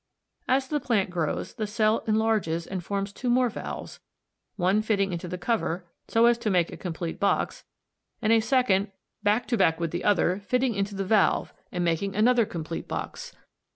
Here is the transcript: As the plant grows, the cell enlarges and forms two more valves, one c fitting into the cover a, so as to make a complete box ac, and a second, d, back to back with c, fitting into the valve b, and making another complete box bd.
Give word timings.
As 0.47 0.67
the 0.67 0.79
plant 0.79 1.11
grows, 1.11 1.53
the 1.53 1.67
cell 1.67 2.03
enlarges 2.07 2.65
and 2.65 2.83
forms 2.83 3.13
two 3.13 3.29
more 3.29 3.49
valves, 3.49 3.99
one 4.55 4.81
c 4.81 4.87
fitting 4.87 5.13
into 5.13 5.27
the 5.27 5.37
cover 5.37 5.85
a, 6.07 6.11
so 6.11 6.25
as 6.25 6.39
to 6.39 6.49
make 6.49 6.71
a 6.71 6.75
complete 6.77 7.19
box 7.19 7.57
ac, 7.59 7.65
and 8.23 8.33
a 8.33 8.39
second, 8.39 8.85
d, 8.85 8.91
back 9.21 9.47
to 9.49 9.57
back 9.57 9.79
with 9.79 9.91
c, 9.91 10.01
fitting 10.43 10.73
into 10.73 10.95
the 10.95 11.05
valve 11.05 11.53
b, 11.55 11.63
and 11.73 11.85
making 11.85 12.15
another 12.15 12.47
complete 12.47 12.87
box 12.87 13.31
bd. 13.35 13.39